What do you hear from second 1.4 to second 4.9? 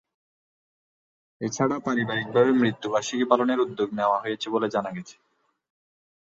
এ ছাড়া পারিবারিকভাবে মৃত্যুবার্ষিকী পালনের উদ্যোগ নেওয়া হয়েছে বলে